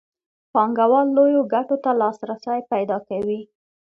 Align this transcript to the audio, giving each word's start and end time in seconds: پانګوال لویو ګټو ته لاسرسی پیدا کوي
پانګوال 0.53 1.07
لویو 1.17 1.41
ګټو 1.53 1.75
ته 1.83 1.91
لاسرسی 2.01 2.59
پیدا 2.71 2.97
کوي 3.09 3.41